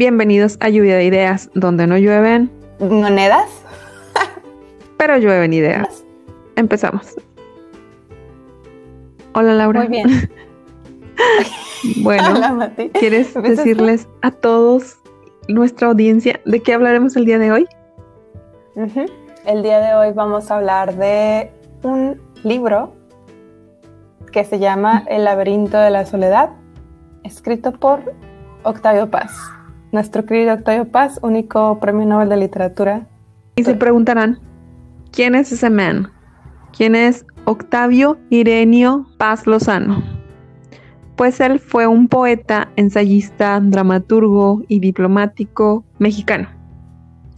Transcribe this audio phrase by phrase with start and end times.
[0.00, 3.50] Bienvenidos a Lluvia de Ideas, donde no llueven monedas,
[4.96, 6.06] pero llueven ideas.
[6.56, 7.16] Empezamos.
[9.34, 9.80] Hola Laura.
[9.80, 10.30] Muy bien.
[12.02, 12.88] bueno, Hola, Mati.
[12.88, 14.96] ¿quieres decirles a todos
[15.48, 17.68] nuestra audiencia de qué hablaremos el día de hoy?
[19.44, 22.94] El día de hoy vamos a hablar de un libro
[24.32, 26.48] que se llama El laberinto de la soledad,
[27.22, 28.14] escrito por
[28.62, 29.59] Octavio Paz.
[29.92, 33.08] Nuestro querido Octavio Paz, único premio Nobel de Literatura.
[33.56, 34.38] Y se preguntarán,
[35.10, 36.12] ¿quién es ese man?
[36.76, 40.00] ¿Quién es Octavio Irenio Paz Lozano?
[41.16, 46.48] Pues él fue un poeta, ensayista, dramaturgo y diplomático mexicano.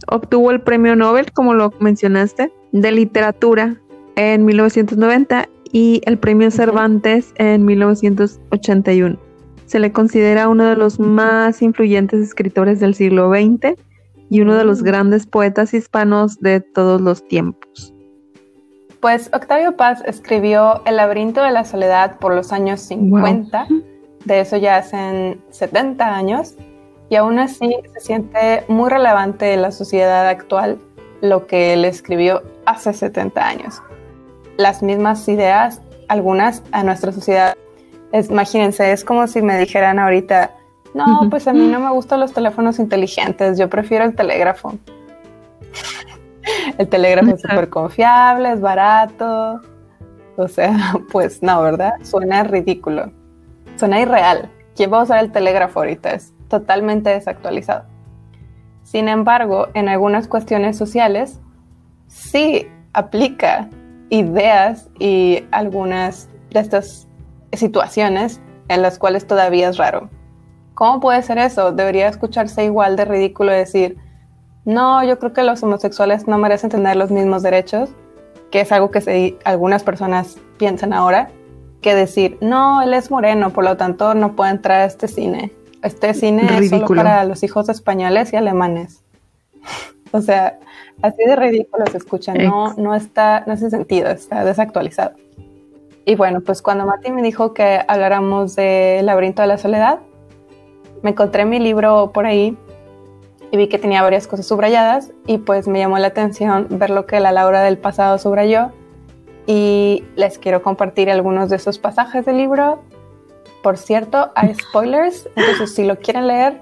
[0.07, 3.77] Obtuvo el premio Nobel, como lo mencionaste, de literatura
[4.15, 9.22] en 1990 y el premio Cervantes en 1981.
[9.73, 13.73] Se le considera uno de los más influyentes escritores del siglo XX
[14.29, 14.85] y uno de los Mm.
[14.85, 17.91] grandes poetas hispanos de todos los tiempos.
[18.99, 23.65] Pues Octavio Paz escribió El laberinto de la soledad por los años 50,
[24.25, 26.53] de eso ya hacen 70 años,
[27.09, 30.77] y aún así se siente muy relevante en la sociedad actual
[31.21, 33.81] lo que él escribió hace 70 años.
[34.55, 37.55] Las mismas ideas, algunas a nuestra sociedad.
[38.13, 40.51] Es, imagínense, es como si me dijeran ahorita,
[40.93, 44.77] no, pues a mí no me gustan los teléfonos inteligentes, yo prefiero el telégrafo.
[46.77, 49.61] El telégrafo es súper confiable, es barato.
[50.35, 51.93] O sea, pues no, ¿verdad?
[52.03, 53.11] Suena ridículo.
[53.77, 54.49] Suena irreal.
[54.75, 56.13] ¿Quién va a usar el telégrafo ahorita?
[56.13, 57.85] Es totalmente desactualizado.
[58.83, 61.39] Sin embargo, en algunas cuestiones sociales
[62.07, 63.69] sí aplica
[64.09, 67.07] ideas y algunas de estas
[67.55, 70.09] situaciones en las cuales todavía es raro.
[70.73, 71.71] ¿Cómo puede ser eso?
[71.71, 73.97] Debería escucharse igual de ridículo decir,
[74.65, 77.89] no, yo creo que los homosexuales no merecen tener los mismos derechos,
[78.51, 81.29] que es algo que se- algunas personas piensan ahora,
[81.81, 85.51] que decir, no, él es moreno, por lo tanto no puede entrar a este cine.
[85.81, 89.03] Este cine es solo para los hijos españoles y alemanes.
[90.13, 90.59] o sea,
[91.01, 95.15] así de ridículo se escucha, no, no está, no hace sentido, está desactualizado.
[96.05, 99.99] Y bueno, pues cuando Mati me dijo que habláramos de laberinto de la soledad,
[101.01, 102.57] me encontré mi libro por ahí
[103.51, 107.05] y vi que tenía varias cosas subrayadas y pues me llamó la atención ver lo
[107.05, 108.71] que la Laura del pasado subrayó
[109.45, 112.81] y les quiero compartir algunos de esos pasajes del libro.
[113.61, 116.61] Por cierto, hay spoilers, entonces si lo quieren leer,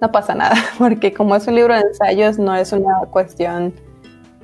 [0.00, 3.72] no pasa nada, porque como es un libro de ensayos, no es una cuestión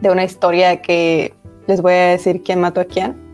[0.00, 1.34] de una historia que
[1.66, 3.29] les voy a decir quién mató a quién,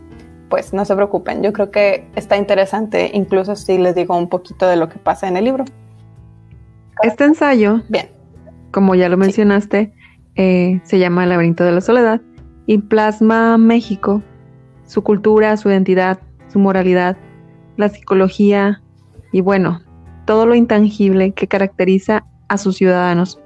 [0.49, 4.67] pues no se preocupen, yo creo que está interesante, incluso si les digo un poquito
[4.67, 5.65] de lo que pasa en el libro.
[7.03, 8.09] Este ensayo, Bien,
[8.71, 9.93] como ya lo mencionaste,
[10.35, 12.21] eh, se llama El laberinto de la soledad
[12.65, 14.21] y plasma México,
[14.85, 17.17] su cultura, su identidad, su moralidad,
[17.75, 18.81] la psicología
[19.31, 19.81] y bueno,
[20.25, 23.39] todo lo intangible que caracteriza a sus ciudadanos.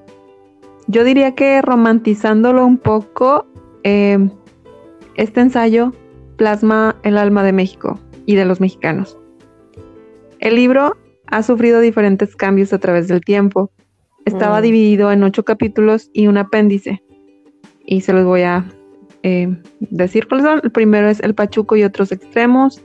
[0.87, 3.45] Yo diría que romantizándolo un poco,
[3.83, 4.29] eh,
[5.15, 5.93] este ensayo
[6.41, 9.15] plasma el alma de México y de los mexicanos.
[10.39, 10.97] El libro
[11.27, 13.71] ha sufrido diferentes cambios a través del tiempo.
[14.25, 14.63] Estaba Mm.
[14.63, 17.03] dividido en ocho capítulos y un apéndice.
[17.85, 18.65] Y se los voy a
[19.21, 20.61] eh, decir cuáles son.
[20.63, 22.81] El primero es El Pachuco y otros extremos.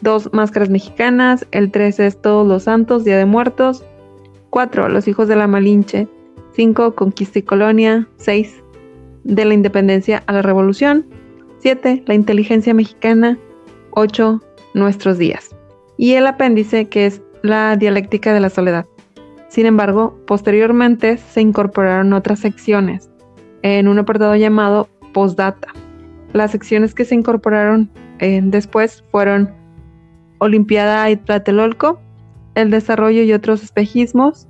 [0.00, 1.46] Dos, Máscaras Mexicanas.
[1.50, 3.84] El tres es Todos los Santos, Día de Muertos.
[4.48, 6.08] Cuatro, Los Hijos de la Malinche.
[6.52, 8.08] Cinco, Conquista y Colonia.
[8.16, 8.62] Seis,
[9.24, 11.04] De la Independencia a la Revolución.
[11.60, 13.36] Siete, La Inteligencia Mexicana.
[13.90, 14.40] Ocho,
[14.74, 15.54] Nuestros Días.
[15.96, 18.86] Y el apéndice que es La Dialéctica de la Soledad.
[19.48, 23.10] Sin embargo, posteriormente se incorporaron otras secciones
[23.62, 25.68] en un apartado llamado Postdata.
[26.32, 27.90] Las secciones que se incorporaron
[28.20, 29.52] eh, después fueron
[30.38, 31.98] Olimpiada y Tlatelolco,
[32.54, 34.46] el desarrollo y otros espejismos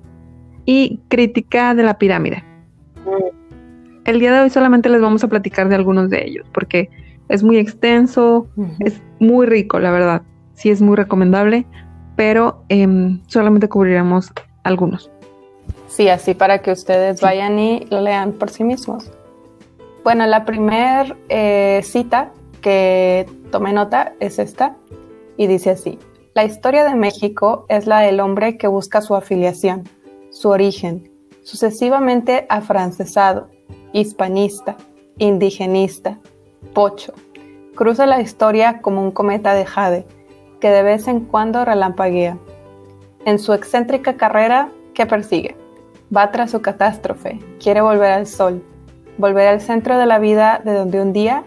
[0.67, 2.45] y crítica de la pirámide.
[4.09, 6.89] El día de hoy solamente les vamos a platicar de algunos de ellos porque
[7.29, 8.49] es muy extenso,
[8.81, 10.23] es muy rico, la verdad.
[10.55, 11.67] Sí es muy recomendable,
[12.17, 14.33] pero em, solamente cubriremos
[14.65, 15.11] algunos.
[15.89, 17.25] Sí, así para que ustedes Sí.
[17.27, 19.13] vayan y lo lean por sí mismos.
[20.05, 21.15] Bueno, la primera
[21.83, 22.33] cita
[22.63, 24.75] que tomé nota es esta
[25.37, 25.99] y dice así.
[26.33, 29.85] La historia de México es la del hombre que busca su afiliación,
[30.31, 31.11] su origen,
[31.43, 33.51] sucesivamente afrancesado,
[33.93, 34.77] hispanista,
[35.19, 36.19] indigenista,
[36.75, 37.13] pocho.
[37.75, 40.07] Cruza la historia como un cometa de jade
[40.61, 42.37] que de vez en cuando relampaguea.
[43.25, 45.55] En su excéntrica carrera, ¿qué persigue?
[46.15, 48.63] va tras su catástrofe, quiere volver al sol,
[49.19, 51.45] volver al centro de la vida de donde un día,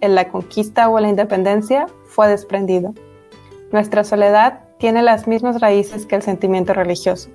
[0.00, 2.94] en la conquista o la independencia, fue desprendido.
[3.72, 7.30] Nuestra soledad tiene las mismas raíces que el sentimiento religioso.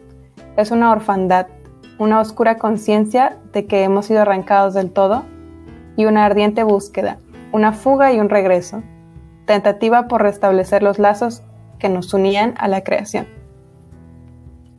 [0.55, 1.47] Es una orfandad,
[1.99, 5.23] una oscura conciencia de que hemos sido arrancados del todo
[5.97, 7.19] y una ardiente búsqueda,
[7.51, 8.81] una fuga y un regreso,
[9.45, 11.43] tentativa por restablecer los lazos
[11.77, 13.27] que nos unían a la creación.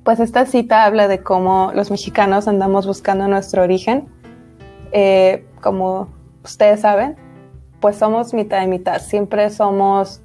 [0.02, 4.08] Pues esta cita habla de cómo los mexicanos andamos buscando nuestro origen.
[4.92, 6.08] Eh, como
[6.42, 7.16] ustedes saben,
[7.80, 8.98] pues somos mitad y mitad.
[9.00, 10.22] Siempre somos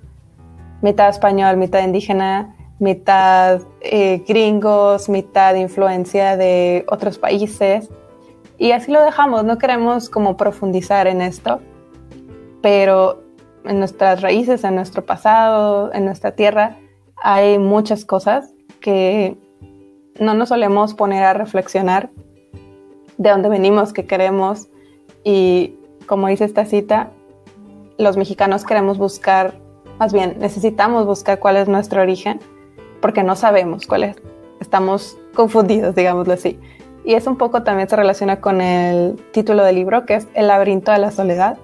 [0.82, 7.90] mitad español, mitad indígena, mitad eh, gringos, mitad influencia de otros países.
[8.58, 11.60] Y así lo dejamos, no queremos como profundizar en esto,
[12.62, 13.24] pero
[13.66, 16.78] en nuestras raíces, en nuestro pasado, en nuestra tierra,
[17.18, 19.38] hay muchas cosas que
[20.20, 22.10] no nos solemos poner a reflexionar
[23.18, 24.68] de dónde venimos, qué queremos
[25.24, 25.76] y
[26.06, 27.10] como dice esta cita,
[27.98, 29.56] los mexicanos queremos buscar,
[30.00, 32.40] más bien necesitamos buscar cuál es nuestro origen
[33.02, 34.16] porque no sabemos cuál es.
[34.60, 36.60] Estamos confundidos, digámoslo así.
[37.04, 40.48] Y eso un poco también se relaciona con el título del libro, que es El
[40.48, 41.58] laberinto de la soledad,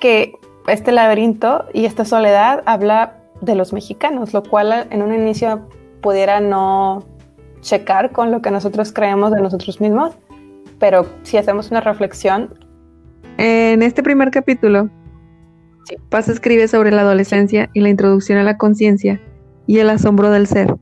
[0.00, 0.34] que
[0.66, 5.68] este laberinto y esta soledad habla de los mexicanos, lo cual en un inicio
[6.00, 7.04] pudiera no
[7.60, 10.14] checar con lo que nosotros creemos de nosotros mismos,
[10.78, 12.52] pero si hacemos una reflexión.
[13.38, 14.88] En este primer capítulo,
[16.08, 19.20] Paz escribe sobre la adolescencia y la introducción a la conciencia
[19.66, 20.74] y el asombro del ser.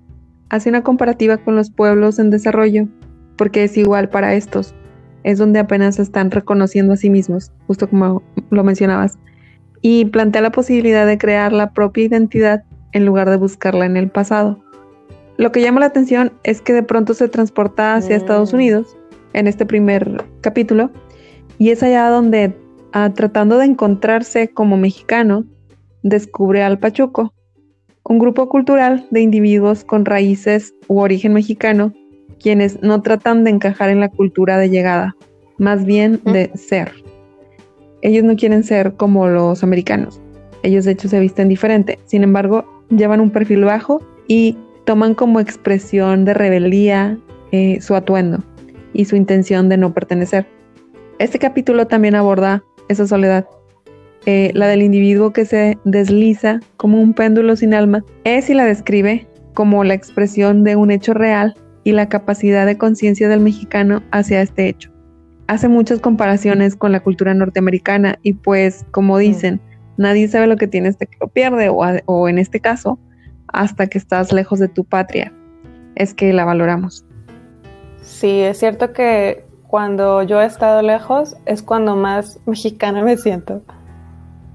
[0.48, 2.88] Hace una comparativa con los pueblos en desarrollo,
[3.36, 4.74] porque es igual para estos.
[5.22, 9.18] Es donde apenas se están reconociendo a sí mismos, justo como lo mencionabas
[9.82, 14.10] y plantea la posibilidad de crear la propia identidad en lugar de buscarla en el
[14.10, 14.62] pasado.
[15.36, 18.56] Lo que llama la atención es que de pronto se transporta hacia Estados mm.
[18.56, 18.96] Unidos
[19.32, 20.90] en este primer capítulo
[21.58, 22.54] y es allá donde,
[22.92, 25.44] ah, tratando de encontrarse como mexicano,
[26.02, 27.32] descubre al Pachuco,
[28.10, 31.94] un grupo cultural de individuos con raíces u origen mexicano,
[32.38, 35.16] quienes no tratan de encajar en la cultura de llegada,
[35.56, 36.92] más bien de ser
[38.02, 40.20] ellos no quieren ser como los americanos.
[40.62, 41.98] Ellos de hecho se visten diferente.
[42.06, 47.18] Sin embargo, llevan un perfil bajo y toman como expresión de rebeldía
[47.52, 48.42] eh, su atuendo
[48.92, 50.46] y su intención de no pertenecer.
[51.18, 53.46] Este capítulo también aborda esa soledad,
[54.26, 58.64] eh, la del individuo que se desliza como un péndulo sin alma, es y la
[58.64, 64.02] describe como la expresión de un hecho real y la capacidad de conciencia del mexicano
[64.12, 64.90] hacia este hecho.
[65.46, 69.60] Hace muchas comparaciones con la cultura norteamericana y pues como dicen,
[69.96, 72.98] nadie sabe lo que tienes de que lo pierde o, o en este caso,
[73.48, 75.32] hasta que estás lejos de tu patria,
[75.96, 77.04] es que la valoramos.
[78.02, 83.62] Sí, es cierto que cuando yo he estado lejos es cuando más mexicana me siento,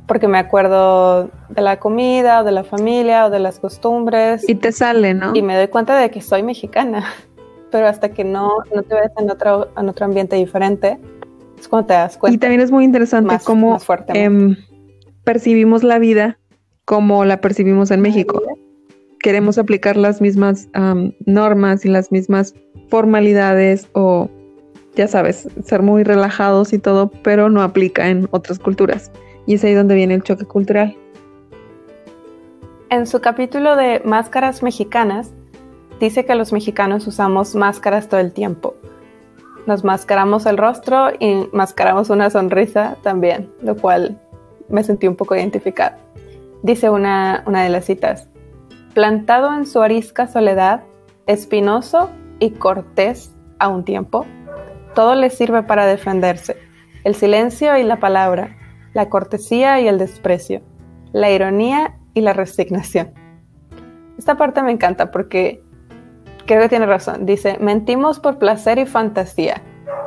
[0.07, 4.47] porque me acuerdo de la comida o de la familia o de las costumbres.
[4.47, 5.35] Y te sale, ¿no?
[5.35, 7.05] Y me doy cuenta de que soy mexicana
[7.75, 10.97] pero hasta que no, no te ves en otro, en otro ambiente diferente,
[11.59, 12.33] es cuando te das cuenta.
[12.33, 13.77] Y también es muy interesante cómo
[14.13, 14.55] em,
[15.25, 16.39] percibimos la vida
[16.85, 18.41] como la percibimos en México.
[19.19, 20.69] Queremos aplicar las mismas
[21.25, 22.53] normas y las mismas
[22.89, 24.29] formalidades o,
[24.95, 29.11] ya sabes, ser muy relajados y todo, pero no aplica en otras culturas.
[29.45, 30.95] Y es ahí donde viene el choque cultural.
[32.89, 35.33] En su capítulo de Máscaras Mexicanas,
[35.99, 38.75] dice que los mexicanos usamos máscaras todo el tiempo.
[39.65, 44.19] Nos mascaramos el rostro y mascaramos una sonrisa también, lo cual
[44.69, 45.97] me sentí un poco identificada.
[46.61, 48.29] Dice una, una de las citas,
[48.93, 50.83] plantado en su arisca soledad,
[51.27, 52.09] espinoso
[52.39, 54.25] y cortés a un tiempo,
[54.93, 56.57] todo le sirve para defenderse,
[57.03, 58.55] el silencio y la palabra,
[58.95, 60.61] la cortesía y el desprecio,
[61.11, 63.13] la ironía y la resignación.
[64.17, 65.61] Esta parte me encanta porque
[66.45, 67.25] creo que tiene razón.
[67.25, 69.61] Dice, mentimos por placer y fantasía,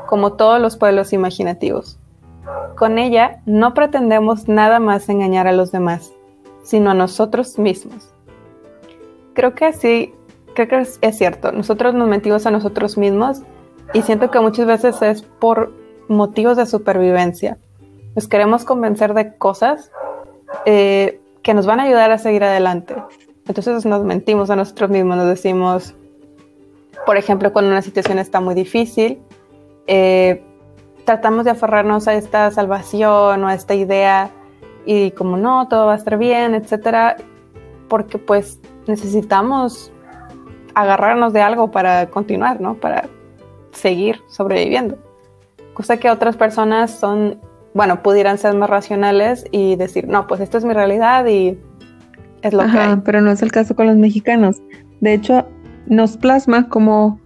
[0.07, 2.01] como todos los pueblos imaginativos.
[2.77, 6.11] Con ella no pretendemos nada más engañar a los demás,
[6.63, 8.15] sino a nosotros mismos.
[9.35, 10.15] Creo que sí,
[10.55, 11.53] creo que es, cierto.
[11.53, 13.43] Nosotros nos mentimos a nosotros mismos
[13.93, 15.75] y siento que muchas veces es por
[16.09, 17.59] motivos de supervivencia.
[18.19, 19.93] Nos queremos convencer de cosas
[20.67, 22.97] eh, que nos van a ayudar a seguir adelante.
[23.47, 25.95] Entonces nos mentimos a nosotros mismos, nos decimos,
[27.07, 29.21] por ejemplo, cuando una situación está muy difícil,
[29.87, 30.43] eh,
[31.05, 34.31] tratamos de aferrarnos a esta salvación o a esta idea
[34.85, 37.19] y como no, todo va a estar bien, etcétera,
[37.87, 38.59] porque pues
[38.89, 39.93] necesitamos
[40.75, 42.75] agarrarnos de algo para continuar, ¿no?
[42.75, 43.09] Para
[43.71, 44.99] seguir sobreviviendo.
[45.73, 47.39] Cosa que otras personas son,
[47.79, 51.57] bueno, pudieran ser más racionales y decir, no, pues esto es mi realidad y
[52.43, 52.97] es lo que hay.
[53.05, 54.61] Pero no es el caso con los mexicanos.
[55.01, 55.47] De hecho,
[55.87, 57.21] nos plasma como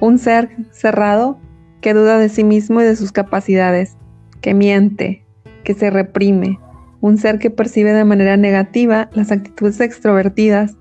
[0.00, 1.38] un ser cerrado
[1.82, 3.98] que duda de sí mismo y de sus capacidades,
[4.40, 5.26] que miente,
[5.62, 6.58] que se reprime,
[7.02, 10.74] un ser que percibe de manera negativa las actitudes extrovertidas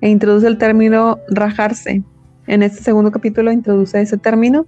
[0.00, 2.02] e introduce el término rajarse.
[2.48, 4.66] En este segundo capítulo introduce ese término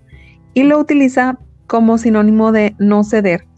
[0.54, 3.48] y lo utiliza como sinónimo de no ceder,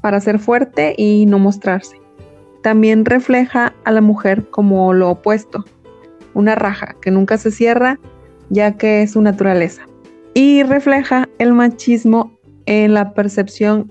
[0.00, 2.00] para ser fuerte y no mostrarse.
[2.62, 5.64] También refleja a la mujer como lo opuesto,
[6.34, 7.98] una raja que nunca se cierra
[8.50, 9.82] ya que es su naturaleza.
[10.34, 12.32] Y refleja el machismo
[12.66, 13.90] en la percepción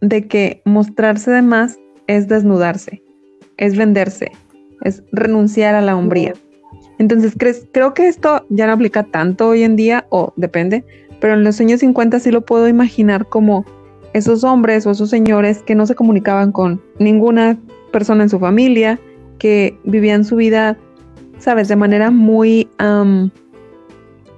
[0.00, 3.02] de que mostrarse de más es desnudarse,
[3.56, 4.32] es venderse,
[4.82, 6.34] es renunciar a la hombría.
[6.98, 7.34] Entonces,
[7.72, 10.84] creo que esto ya no aplica tanto hoy en día, o depende,
[11.20, 13.64] pero en los años 50 sí lo puedo imaginar como
[14.12, 17.58] esos hombres o esos señores que no se comunicaban con ninguna
[17.92, 18.98] persona en su familia,
[19.38, 20.76] que vivían su vida,
[21.38, 22.68] sabes, de manera muy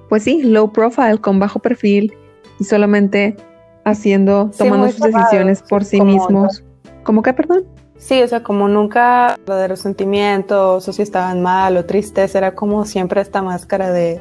[0.09, 2.13] pues sí, low profile, con bajo perfil
[2.59, 3.37] y solamente
[3.85, 6.63] haciendo, tomando sus decisiones por sí mismos.
[7.03, 7.63] ¿Cómo que, perdón?
[7.97, 12.83] Sí, o sea, como nunca de resentimientos o si estaban mal o tristes, era como
[12.85, 14.19] siempre esta máscara de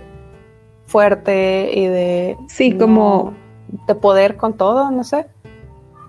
[0.87, 2.37] fuerte y de...
[2.49, 3.35] Sí, como...
[3.87, 5.27] De poder con todo, no sé.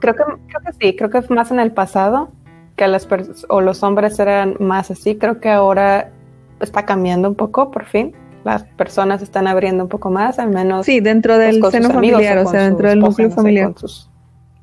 [0.01, 2.31] Creo que, creo que sí, creo que más en el pasado
[2.75, 3.07] que las
[3.47, 6.11] o los hombres eran más así, creo que ahora
[6.59, 10.85] está cambiando un poco por fin las personas están abriendo un poco más, al menos.
[10.85, 13.67] Sí, dentro del seno familiar, o, sea, dentro del núcleo familiar.
[13.67, 14.09] Con sus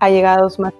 [0.00, 0.73] allegados más.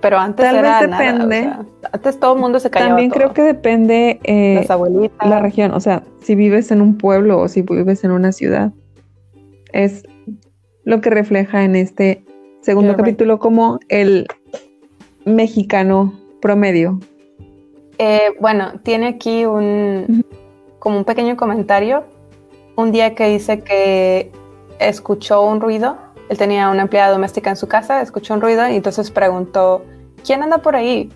[0.00, 1.50] Pero antes Tal era vez depende.
[1.90, 2.90] antes todo el mundo se callaba.
[2.90, 4.66] También creo que depende eh,
[5.24, 5.72] la región.
[5.72, 8.72] O sea, si vives en un pueblo o si vives en una ciudad,
[9.72, 10.02] es
[10.88, 12.24] lo que refleja en este
[12.62, 14.26] segundo capítulo como el
[15.26, 16.98] mexicano promedio.
[17.98, 20.24] Eh, bueno, tiene aquí un,
[20.78, 22.04] como un pequeño comentario.
[22.74, 24.32] Un día que dice que
[24.78, 25.98] escuchó un ruido,
[26.30, 29.84] él tenía una empleada doméstica en su casa, escuchó un ruido y entonces preguntó,
[30.24, 31.12] ¿quién anda por ahí?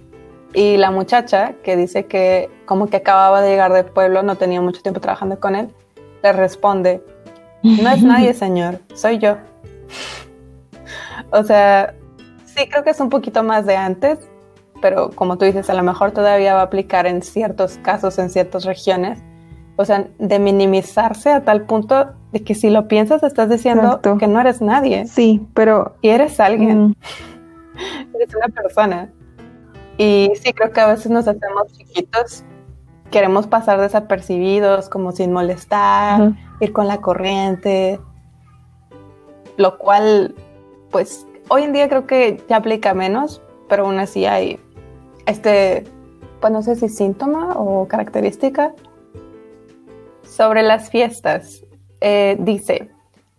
[0.52, 4.61] Y la muchacha, que dice que como que acababa de llegar del pueblo, no tenía
[4.61, 5.69] mucho tiempo trabajando con él,
[6.23, 7.02] le responde,
[7.62, 9.38] no es nadie, señor, soy yo.
[11.30, 11.94] O sea,
[12.44, 14.18] sí creo que es un poquito más de antes,
[14.80, 18.30] pero como tú dices, a lo mejor todavía va a aplicar en ciertos casos, en
[18.30, 19.20] ciertas regiones
[19.76, 24.26] o sea, de minimizarse a tal punto de que si lo piensas estás diciendo que
[24.26, 25.06] no eres nadie.
[25.06, 25.96] Sí, pero...
[26.02, 26.88] Y eres alguien.
[26.88, 26.94] Mm.
[28.14, 29.11] eres una persona.
[29.99, 32.44] Y sí, creo que a veces nos hacemos chiquitos,
[33.11, 38.00] queremos pasar desapercibidos, como sin molestar, ir con la corriente,
[39.56, 40.35] lo cual,
[40.90, 44.61] pues, hoy en día creo que ya aplica menos, pero aún así hay
[45.26, 45.85] este,
[46.40, 48.75] pues no sé si síntoma o característica
[50.23, 51.64] sobre las fiestas,
[52.00, 52.90] eh, dice,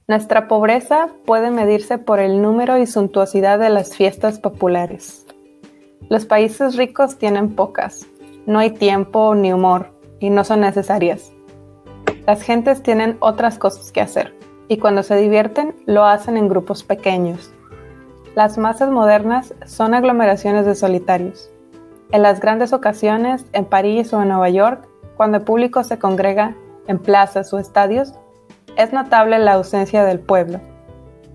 [0.07, 5.25] nuestra pobreza puede medirse por el número y suntuosidad de las fiestas populares.
[6.09, 8.05] Los países ricos tienen pocas,
[8.45, 11.31] no hay tiempo ni humor y no son necesarias.
[12.27, 14.33] Las gentes tienen otras cosas que hacer
[14.73, 17.53] y cuando se divierten lo hacen en grupos pequeños.
[18.33, 21.51] Las masas modernas son aglomeraciones de solitarios.
[22.11, 26.55] En las grandes ocasiones, en París o en Nueva York, cuando el público se congrega,
[26.87, 28.15] en plazas o estadios,
[28.75, 30.59] es notable la ausencia del pueblo.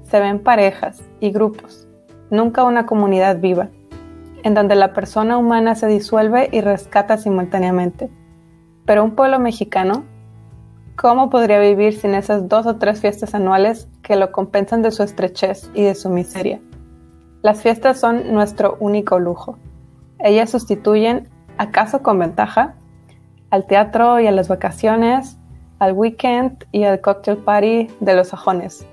[0.03, 1.87] Se ven parejas y grupos,
[2.31, 3.69] nunca una comunidad viva,
[4.43, 8.11] en donde la persona humana se disuelve y rescata simultáneamente.
[8.85, 10.03] Pero un pueblo mexicano,
[10.99, 15.05] ¿cómo podría vivir sin esas dos o tres fiestas anuales que lo compensan de su
[15.05, 16.61] estrechez y de su miseria?
[17.43, 19.59] Las fiestas son nuestro único lujo.
[20.19, 22.75] Ellas sustituyen, acaso con ventaja,
[23.51, 25.39] al teatro y a las vacaciones,
[25.79, 28.85] al weekend y al cocktail party de los sajones,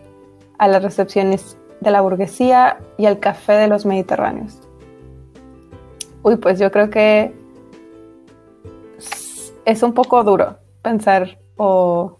[0.59, 4.61] a las recepciones de la burguesía y al café de los mediterráneos.
[6.21, 7.33] Uy, pues yo creo que
[9.65, 12.17] es un poco duro pensar o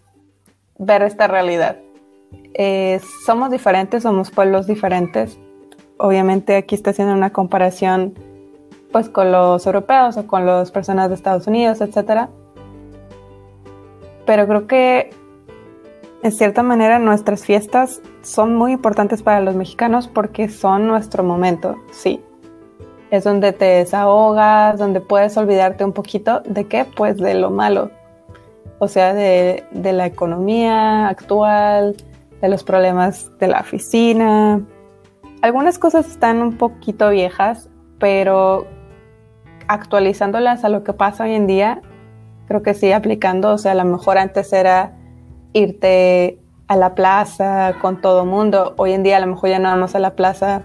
[0.78, 1.78] ver esta realidad.
[2.54, 5.38] Eh, somos diferentes, somos pueblos diferentes.
[5.98, 8.14] Obviamente aquí está haciendo una comparación
[8.92, 12.30] pues con los europeos o con las personas de Estados Unidos, etcétera
[14.26, 15.10] pero creo que
[16.22, 21.76] en cierta manera nuestras fiestas son muy importantes para los mexicanos porque son nuestro momento,
[21.92, 22.20] sí.
[23.10, 27.92] Es donde te desahogas, donde puedes olvidarte un poquito de qué, pues de lo malo.
[28.78, 31.96] O sea, de, de la economía actual,
[32.40, 34.60] de los problemas de la oficina.
[35.42, 37.68] Algunas cosas están un poquito viejas,
[37.98, 38.66] pero
[39.68, 41.80] actualizándolas a lo que pasa hoy en día,
[42.46, 44.92] creo que sí aplicando, o sea, a lo mejor antes era
[45.52, 49.68] irte a la plaza con todo mundo, hoy en día a lo mejor ya no
[49.68, 50.62] vamos a la plaza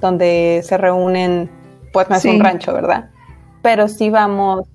[0.00, 1.50] donde se reúnen,
[1.92, 3.10] pues más un rancho, ¿verdad?
[3.62, 4.66] Pero sí vamos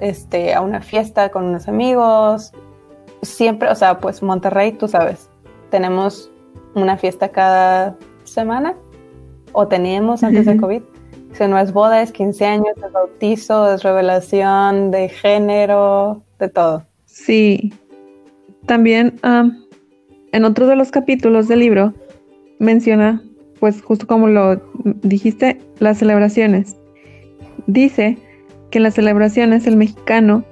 [0.00, 2.52] este, a una fiesta con unos amigos,
[3.22, 5.28] siempre, o sea, pues Monterrey, tú sabes,
[5.70, 6.30] tenemos
[6.74, 8.74] una fiesta cada semana,
[9.52, 10.82] o teníamos antes de COVID,
[11.32, 16.84] si no es boda, es 15 años, es bautizo, es revelación de género, de todo.
[17.06, 17.72] Sí.
[18.66, 19.18] También
[20.32, 21.94] en otro de los capítulos del libro
[22.58, 23.22] menciona,
[23.58, 24.60] pues justo como lo
[25.02, 26.76] dijiste, las celebraciones.
[27.66, 28.18] Dice
[28.70, 30.44] que en las celebraciones el mexicano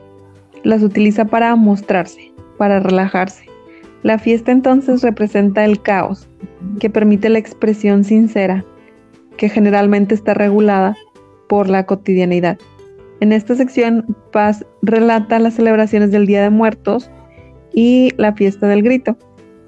[0.64, 3.44] las utiliza para mostrarse, para relajarse.
[4.02, 6.28] La fiesta entonces representa el caos,
[6.80, 8.64] que permite la expresión sincera
[9.37, 10.96] que generalmente está regulada
[11.48, 12.58] por la cotidianidad.
[13.20, 17.10] En esta sección, Paz relata las celebraciones del Día de Muertos
[17.72, 19.16] y la fiesta del grito.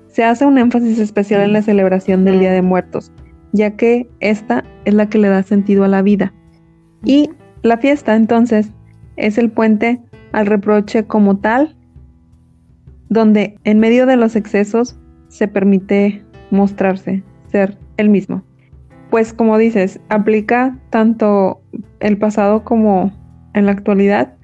[0.08, 3.12] Se hace un énfasis especial en la celebración del Día de Muertos,
[3.52, 6.34] ya que esta es la que le da sentido a la vida.
[7.04, 7.30] Y
[7.62, 8.70] la fiesta, entonces,
[9.16, 10.00] es el puente
[10.32, 11.76] al reproche como tal,
[13.08, 14.98] donde en medio de los excesos
[15.28, 18.42] se permite mostrarse, ser el mismo.
[19.10, 21.60] Pues como dices, aplica tanto
[21.98, 23.12] el pasado como
[23.54, 24.34] en la actualidad,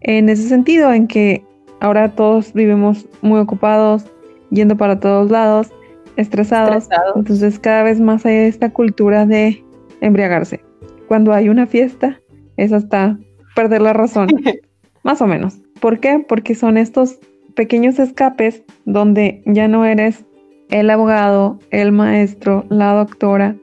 [0.00, 1.44] en ese sentido, en que
[1.80, 4.04] ahora todos vivimos muy ocupados,
[4.50, 5.70] yendo para todos lados,
[6.16, 9.64] estresados, entonces cada vez más hay esta cultura de
[10.00, 10.60] embriagarse.
[11.06, 12.20] Cuando hay una fiesta,
[12.58, 13.18] es hasta
[13.56, 14.28] perder la razón,
[15.02, 15.58] más o menos.
[15.80, 16.22] ¿Por qué?
[16.28, 17.18] Porque son estos
[17.54, 20.26] pequeños escapes donde ya no eres
[20.68, 23.56] el abogado, el maestro, la doctora,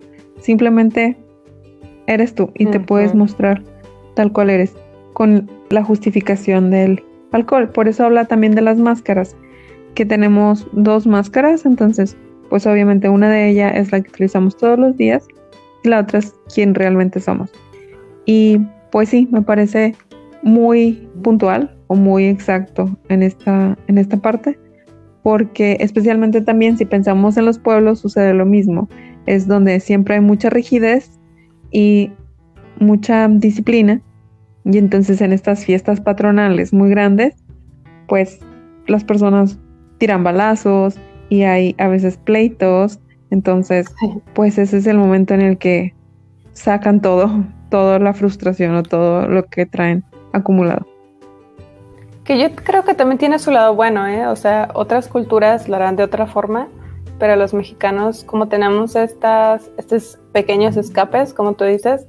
[0.46, 1.18] Simplemente
[2.06, 3.64] eres tú y te puedes mostrar
[4.16, 4.76] tal cual eres,
[5.14, 7.70] con la justificación del alcohol.
[7.70, 9.36] Por eso habla también de las máscaras,
[9.96, 12.16] que tenemos dos máscaras, entonces,
[12.52, 15.28] pues obviamente una de ellas es la que utilizamos todos los días
[15.84, 17.52] y la otra es quien realmente somos.
[18.28, 18.60] Y
[18.96, 19.94] pues sí, me parece
[20.42, 24.58] muy puntual o muy exacto en esta, en esta parte,
[25.22, 28.88] porque especialmente también si pensamos en los pueblos sucede lo mismo
[29.26, 31.20] es donde siempre hay mucha rigidez
[31.72, 32.10] y
[32.80, 34.02] mucha disciplina.
[34.64, 37.36] Y entonces en estas fiestas patronales muy grandes,
[38.08, 38.40] pues
[38.88, 39.60] las personas
[39.98, 40.96] tiran balazos
[41.28, 43.02] y hay a veces pleitos.
[43.30, 43.94] Entonces,
[44.34, 45.94] pues ese es el momento en el que
[46.54, 50.86] sacan todo, toda la frustración o todo lo que traen acumulado.
[52.24, 54.28] Que yo creo que también tiene su lado bueno, ¿eh?
[54.28, 56.68] O sea, otras culturas lo harán de otra forma
[57.20, 62.08] pero los mexicanos, como tenemos estas, estos pequeños escapes, como tú dices,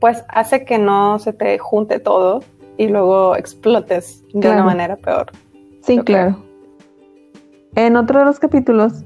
[0.00, 2.42] pues hace que no se te junte todo
[2.76, 5.26] y luego explotes de una manera peor.
[5.82, 6.42] Sí, claro.
[7.76, 9.04] En otro de los capítulos,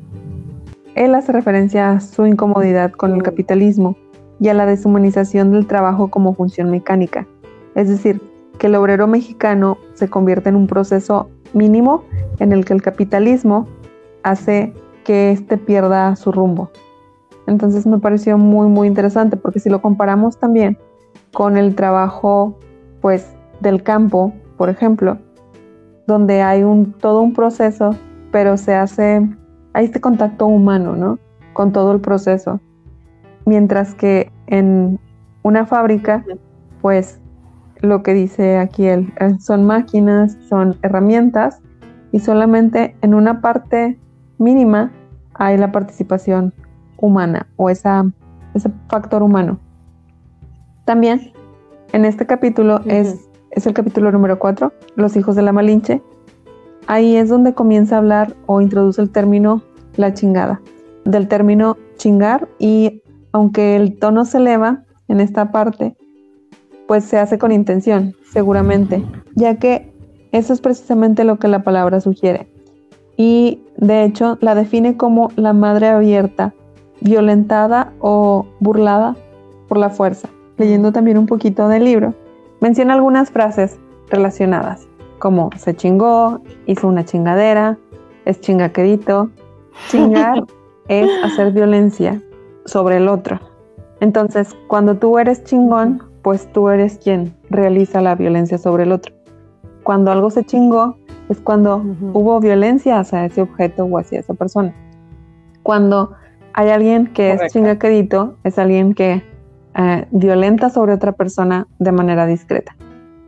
[0.94, 3.96] él hace referencia a su incomodidad con el capitalismo
[4.40, 7.26] y a la deshumanización del trabajo como función mecánica.
[7.74, 8.20] Es decir,
[8.58, 12.04] que el obrero mexicano se convierte en un proceso mínimo
[12.38, 13.68] en el que el capitalismo
[14.22, 14.72] hace
[15.04, 16.70] que éste pierda su rumbo.
[17.46, 20.78] Entonces me pareció muy, muy interesante porque si lo comparamos también
[21.32, 22.58] con el trabajo,
[23.00, 25.18] pues, del campo, por ejemplo,
[26.06, 27.94] donde hay un, todo un proceso,
[28.32, 29.28] pero se hace,
[29.72, 31.18] hay este contacto humano, ¿no?
[31.52, 32.60] Con todo el proceso.
[33.46, 34.98] Mientras que en
[35.42, 36.24] una fábrica,
[36.80, 37.20] pues,
[37.80, 41.60] lo que dice aquí él, eh, son máquinas, son herramientas,
[42.12, 43.98] y solamente en una parte
[44.38, 44.90] mínima
[45.34, 46.52] hay la participación
[46.98, 48.04] humana o esa,
[48.54, 49.58] ese factor humano.
[50.84, 51.32] También
[51.92, 56.02] en este capítulo es, es el capítulo número 4, Los hijos de la Malinche.
[56.86, 59.62] Ahí es donde comienza a hablar o introduce el término
[59.96, 60.60] la chingada,
[61.04, 65.96] del término chingar y aunque el tono se eleva en esta parte,
[66.86, 69.92] pues se hace con intención, seguramente, ya que
[70.32, 72.48] eso es precisamente lo que la palabra sugiere
[73.16, 76.54] y de hecho la define como la madre abierta,
[77.02, 79.14] violentada o burlada
[79.68, 80.30] por la fuerza.
[80.56, 82.14] Leyendo también un poquito del libro,
[82.60, 84.88] menciona algunas frases relacionadas,
[85.18, 87.76] como se chingó, hizo una chingadera,
[88.24, 89.30] es chingaquerito.
[89.88, 90.44] Chingar
[90.88, 92.20] es hacer violencia
[92.64, 93.40] sobre el otro.
[94.00, 99.14] Entonces, cuando tú eres chingón, pues tú eres quien realiza la violencia sobre el otro.
[99.82, 100.96] Cuando algo se chingó,
[101.28, 101.76] es cuando
[102.12, 104.74] hubo violencia hacia ese objeto o hacia esa persona.
[105.62, 106.12] Cuando
[106.54, 109.22] hay alguien que es chingaquedito, es alguien que
[109.76, 112.74] eh, violenta sobre otra persona de manera discreta.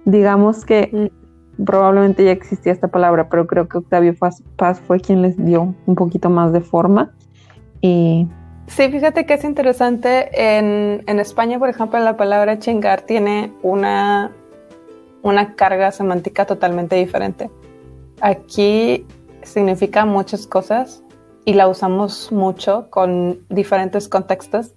[0.05, 1.11] Digamos que
[1.59, 1.65] mm.
[1.65, 4.15] probablemente ya existía esta palabra, pero creo que Octavio
[4.57, 7.13] Paz, fue quien les dio un poquito más de forma.
[7.81, 8.29] Y
[8.77, 10.31] Sí, fíjate que es interesante.
[10.33, 14.33] En, en, España, por ejemplo, la palabra chingar tiene una,
[15.21, 17.51] una carga semántica totalmente diferente.
[18.23, 19.07] Aquí
[19.43, 21.03] significa muchas cosas
[21.45, 24.73] y la usamos mucho con diferentes contextos.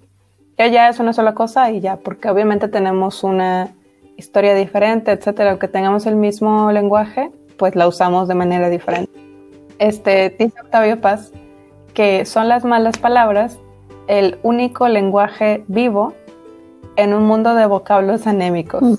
[0.57, 3.73] Ya ya es una sola cosa y ya, porque obviamente tenemos una
[4.17, 9.11] historia diferente, etcétera, aunque tengamos el mismo lenguaje, pues la usamos de manera diferente.
[9.79, 11.31] Este dice Octavio Paz
[11.93, 13.57] que son las malas palabras
[14.07, 16.13] el único lenguaje vivo
[16.95, 18.81] en un mundo de vocablos anémicos.
[18.81, 18.95] Mm.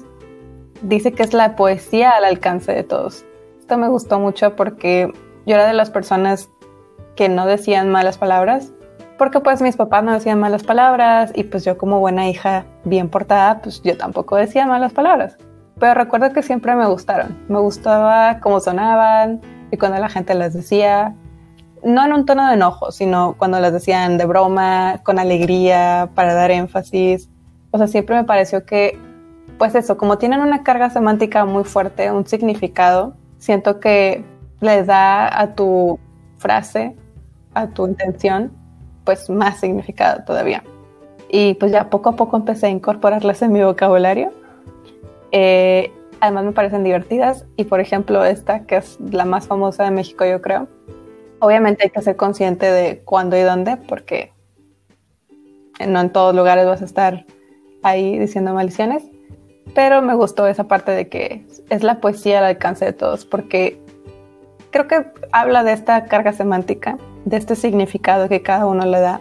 [0.83, 3.25] Dice que es la poesía al alcance de todos.
[3.59, 5.13] Esto me gustó mucho porque
[5.47, 6.51] yo era de las personas
[7.15, 8.73] que no decían malas palabras,
[9.17, 13.09] porque pues mis papás no decían malas palabras y pues yo como buena hija bien
[13.09, 15.39] portada, pues yo tampoco decía malas palabras.
[15.79, 17.37] Pero recuerdo que siempre me gustaron.
[17.49, 19.41] Me gustaba cómo sonaban
[19.71, 21.15] y cuando la gente las decía.
[21.87, 26.35] No en un tono de enojo, sino cuando las decían de broma, con alegría, para
[26.35, 27.29] dar énfasis.
[27.71, 28.99] O sea, siempre me pareció que,
[29.57, 34.25] pues eso, como tienen una carga semántica muy fuerte, un significado, siento que
[34.61, 36.01] les da a tu
[36.39, 36.97] frase,
[37.55, 38.51] a tu intención,
[39.05, 40.65] pues más significado todavía.
[41.29, 44.33] Y pues ya poco a poco empecé a incorporarlas en mi vocabulario.
[45.31, 49.93] Eh, además me parecen divertidas y por ejemplo esta, que es la más famosa de
[49.93, 50.67] México yo creo,
[51.41, 54.33] obviamente hay que ser consciente de cuándo y dónde porque
[55.87, 57.27] no en todos lugares vas a estar
[57.83, 59.05] ahí diciendo maldiciones,
[59.75, 63.79] pero me gustó esa parte de que es la poesía al alcance de todos, porque
[64.71, 69.21] creo que habla de esta carga semántica, de este significado que cada uno le da.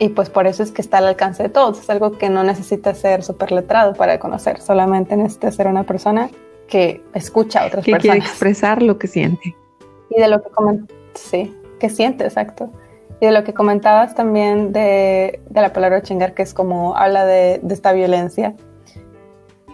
[0.00, 1.80] Y pues por eso es que está al alcance de todos.
[1.80, 4.60] Es algo que no necesita ser súper letrado para conocer.
[4.60, 6.30] Solamente necesita ser una persona
[6.68, 8.14] que escucha a otras que personas.
[8.14, 9.56] quiere expresar lo que siente.
[10.10, 12.70] Y de lo que comenta, sí, que siente, exacto.
[13.20, 17.24] Y de lo que comentabas también de, de la palabra chingar, que es como habla
[17.24, 18.54] de, de esta violencia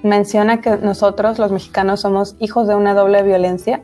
[0.04, 3.82] menciona que nosotros, los mexicanos, somos hijos de una doble violencia.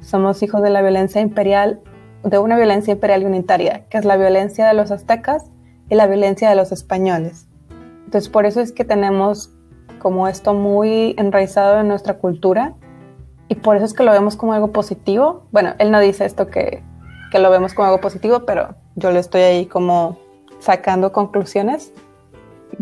[0.00, 1.80] Somos hijos de la violencia imperial,
[2.24, 5.50] de una violencia imperial unitaria, que es la violencia de los aztecas
[5.90, 7.48] y la violencia de los españoles.
[8.06, 9.52] Entonces, por eso es que tenemos
[9.98, 12.74] como esto muy enraizado en nuestra cultura
[13.48, 15.46] y por eso es que lo vemos como algo positivo.
[15.52, 16.82] Bueno, él no dice esto que,
[17.30, 20.18] que lo vemos como algo positivo, pero yo le estoy ahí como
[20.58, 21.92] sacando conclusiones.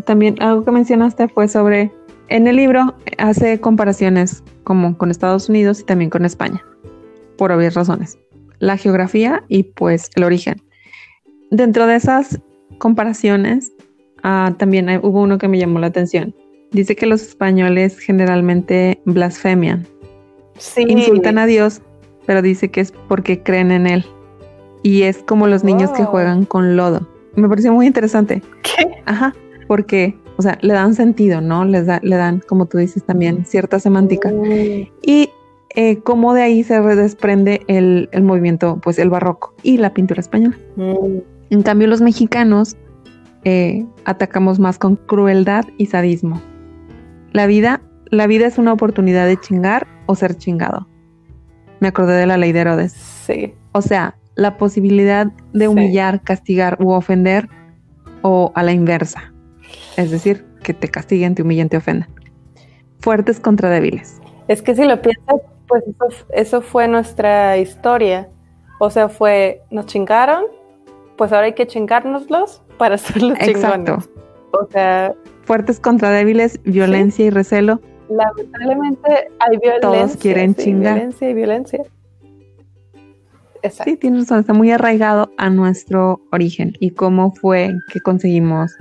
[0.05, 1.91] También algo que mencionaste fue sobre
[2.29, 6.63] en el libro hace comparaciones como con Estados Unidos y también con España,
[7.37, 8.17] por obvias razones.
[8.59, 10.61] La geografía y pues el origen.
[11.51, 12.39] Dentro de esas
[12.79, 13.71] comparaciones,
[14.23, 16.33] ah, también hubo uno que me llamó la atención.
[16.71, 19.87] Dice que los españoles generalmente blasfemian.
[20.77, 21.81] Insultan a Dios,
[22.25, 24.05] pero dice que es porque creen en Él.
[24.83, 27.07] Y es como los niños que juegan con lodo.
[27.35, 28.41] Me pareció muy interesante.
[28.61, 29.01] ¿Qué?
[29.05, 29.33] Ajá,
[29.67, 31.65] porque o sea, le dan sentido, ¿no?
[31.65, 34.33] Les da, le dan, como tú dices también, cierta semántica.
[35.01, 35.29] Y
[35.75, 40.57] eh, cómo de ahí se desprende el, movimiento, pues el barroco y la pintura española.
[41.49, 42.75] En cambio, los mexicanos
[43.45, 46.41] eh, atacamos más con crueldad y sadismo.
[47.31, 50.87] La vida, la vida es una oportunidad de chingar o ser chingado.
[51.79, 52.93] Me acordé de la ley de Herodes.
[52.93, 53.53] Sí.
[53.71, 57.49] O sea, la posibilidad de humillar, castigar u ofender
[58.21, 59.35] o a la inversa
[59.97, 62.09] es decir, que te castiguen, te humillen, te ofendan.
[62.99, 64.19] Fuertes contra débiles.
[64.47, 65.83] Es que si lo piensas, pues
[66.33, 68.29] eso, fue nuestra historia.
[68.79, 70.45] O sea, fue, nos chingaron,
[71.17, 73.99] pues ahora hay que chingárnoslos para hacerlos Exacto.
[74.51, 75.13] O sea...
[75.43, 77.79] Fuertes contra débiles, violencia y recelo.
[78.09, 79.79] Lamentablemente hay violencia.
[79.81, 80.95] Todos quieren chingar.
[80.95, 81.83] Violencia y violencia.
[83.61, 83.91] Exacto.
[83.91, 88.77] Sí, tienes razón, está muy arraigado a nuestro origen y cómo fue que conseguimos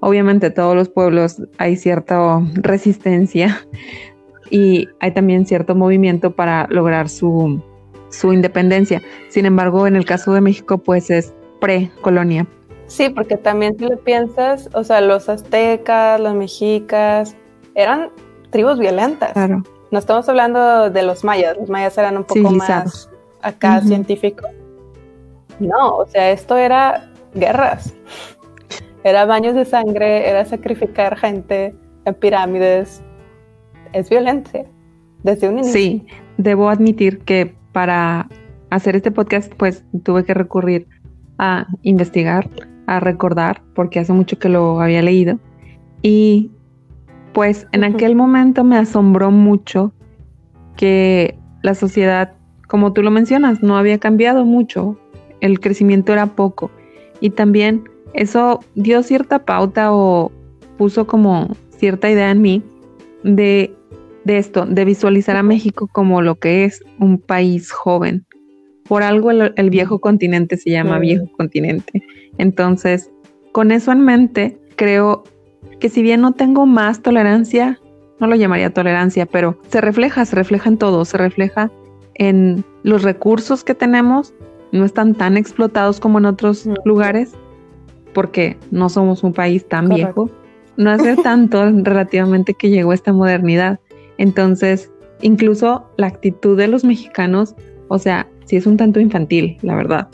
[0.00, 3.66] Obviamente todos los pueblos hay cierta resistencia
[4.50, 7.60] y hay también cierto movimiento para lograr su,
[8.22, 9.02] independencia.
[9.28, 12.46] Sin embargo, en el caso de México, pues es pre-colonia.
[12.86, 17.36] Sí, porque también si lo piensas, o sea, los aztecas, los mexicas,
[17.74, 18.10] eran
[18.50, 19.32] tribus violentas.
[19.32, 19.62] Claro.
[19.90, 23.10] No estamos hablando de los mayas, los mayas eran un poco más
[23.42, 24.50] acá científicos.
[25.60, 27.94] No, o sea, esto era guerras.
[29.04, 33.02] Era baños de sangre, era sacrificar gente en pirámides.
[33.92, 34.66] Es violencia
[35.22, 35.72] desde un inicio.
[35.72, 36.06] Sí,
[36.36, 38.28] debo admitir que para
[38.70, 40.86] hacer este podcast, pues tuve que recurrir
[41.38, 42.48] a investigar,
[42.86, 45.38] a recordar, porque hace mucho que lo había leído.
[46.02, 46.50] Y
[47.38, 49.92] pues en aquel momento me asombró mucho
[50.76, 52.32] que la sociedad,
[52.66, 54.98] como tú lo mencionas, no había cambiado mucho,
[55.40, 56.72] el crecimiento era poco.
[57.20, 60.32] Y también eso dio cierta pauta o
[60.78, 62.64] puso como cierta idea en mí
[63.22, 63.72] de,
[64.26, 68.26] esto, de visualizar a México como lo que es un país joven.
[68.88, 72.02] Por algo el, viejo continente se llama viejo continente.
[72.36, 73.12] Entonces,
[73.52, 75.22] con eso en mente, creo
[75.80, 77.80] que si bien no tengo más tolerancia,
[78.20, 81.70] no lo llamaría tolerancia, pero se refleja, se refleja en todo, se refleja
[82.14, 84.34] en los recursos que tenemos,
[84.72, 87.32] no están tan explotados como en otros lugares,
[88.12, 90.30] porque no somos un país tan viejo,
[90.76, 93.78] no hace tanto relativamente que llegó esta modernidad.
[94.18, 94.90] Entonces,
[95.22, 97.54] incluso la actitud de los mexicanos,
[97.88, 100.08] o sea, sí es un tanto infantil, la verdad,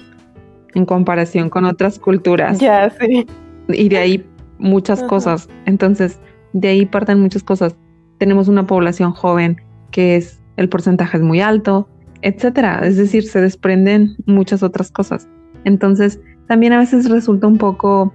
[0.75, 2.59] en comparación con otras culturas.
[2.59, 3.27] Ya, sí.
[3.69, 4.25] Y de ahí
[4.65, 5.49] muchas cosas.
[5.67, 6.19] Entonces,
[6.53, 7.77] de ahí parten muchas cosas.
[8.19, 11.89] Tenemos una población joven que es, el porcentaje es muy alto,
[12.23, 12.81] etcétera.
[12.85, 15.29] Es decir, se desprenden muchas otras cosas.
[15.65, 18.13] Entonces, también a veces resulta un poco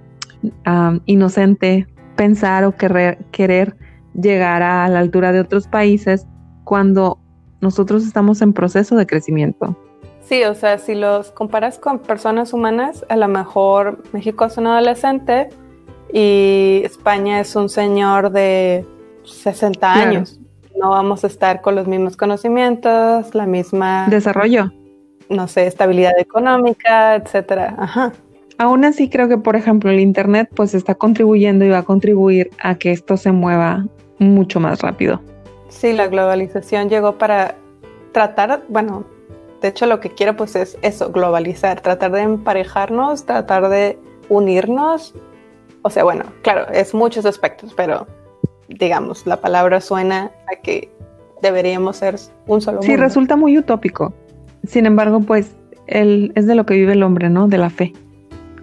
[1.06, 1.86] inocente
[2.16, 3.76] pensar o querer, querer
[4.14, 6.26] llegar a la altura de otros países
[6.64, 7.18] cuando
[7.60, 9.76] nosotros estamos en proceso de crecimiento.
[10.22, 14.66] Sí, o sea, si los comparas con personas humanas, a lo mejor México es un
[14.66, 15.48] adolescente
[16.12, 18.84] y España es un señor de
[19.24, 20.40] 60 años.
[20.78, 24.06] No vamos a estar con los mismos conocimientos, la misma...
[24.08, 24.72] Desarrollo.
[25.28, 27.74] No sé, estabilidad económica, etcétera.
[27.78, 28.12] Ajá.
[28.58, 32.50] Aún así creo que, por ejemplo, el Internet pues está contribuyendo y va a contribuir
[32.62, 33.86] a que esto se mueva
[34.18, 35.20] mucho más rápido.
[35.68, 37.56] Sí, la globalización llegó para
[38.12, 39.04] tratar, bueno,
[39.62, 45.14] de hecho lo que quiero pues es eso, globalizar, tratar de emparejarnos, tratar de unirnos
[45.82, 48.06] o sea, bueno, claro, es muchos aspectos, pero
[48.68, 50.90] digamos, la palabra suena a que
[51.42, 52.16] deberíamos ser
[52.46, 52.86] un solo mundo.
[52.86, 54.12] Sí, resulta muy utópico.
[54.64, 57.48] Sin embargo, pues él es de lo que vive el hombre, ¿no?
[57.48, 57.92] De la fe.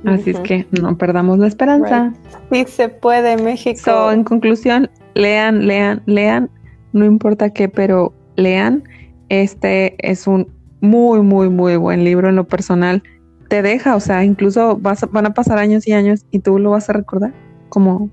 [0.06, 2.14] Así es que no perdamos la esperanza.
[2.52, 3.80] Sí se puede, México.
[3.84, 6.50] So, en conclusión, lean, lean, lean,
[6.94, 8.84] no importa qué, pero lean.
[9.30, 10.48] Este es un
[10.80, 13.04] muy, muy, muy buen libro en lo personal
[13.48, 16.72] te deja, o sea, incluso vas, van a pasar años y años y tú lo
[16.72, 17.34] vas a recordar,
[17.70, 18.10] como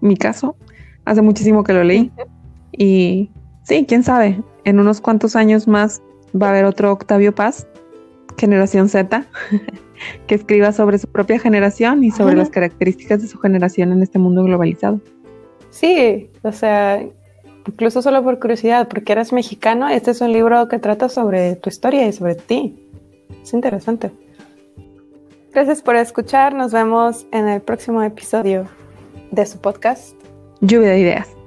[0.00, 0.56] mi caso,
[1.04, 2.10] hace muchísimo que lo leí.
[2.72, 3.30] Y
[3.62, 6.02] sí, quién sabe, en unos cuantos años más
[6.40, 7.66] va a haber otro Octavio Paz,
[8.36, 9.26] generación Z,
[10.26, 14.18] que escriba sobre su propia generación y sobre las características de su generación en este
[14.18, 15.00] mundo globalizado.
[15.70, 17.02] Sí, o sea,
[17.66, 21.68] incluso solo por curiosidad, porque eres mexicano, este es un libro que trata sobre tu
[21.68, 22.80] historia y sobre ti.
[23.42, 24.12] Es interesante.
[25.54, 26.52] Gracias por escuchar.
[26.52, 28.68] Nos vemos en el próximo episodio
[29.30, 30.16] de su podcast.
[30.60, 31.43] Lluvia de ideas.